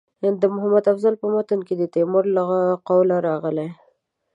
د 0.41 0.43
محمد 0.53 0.85
افضل 0.93 1.13
په 1.21 1.27
متن 1.33 1.59
کې 1.67 1.75
د 1.77 1.83
تیمور 1.93 2.25
له 2.35 2.43
قوله 2.87 3.15
راغلي. 3.27 3.69